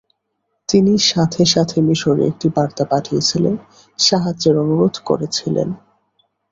তিনি 0.69 0.93
সাথেসাথে 1.09 1.77
মিশরে 1.87 2.23
একটি 2.27 2.47
বার্তা 2.55 2.83
পাঠিয়েছিলেন, 2.85 3.55
সাহায্যের 3.99 4.55
অনুরোধ 4.57 4.95
করেছিলেন। 5.05 5.69